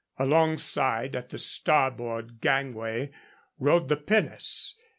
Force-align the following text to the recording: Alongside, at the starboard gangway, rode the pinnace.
Alongside, 0.17 1.15
at 1.15 1.29
the 1.29 1.37
starboard 1.37 2.41
gangway, 2.41 3.11
rode 3.59 3.87
the 3.87 3.97
pinnace. 3.97 4.73